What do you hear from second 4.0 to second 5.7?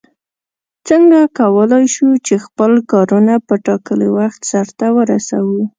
وخت سرته ورسوو؟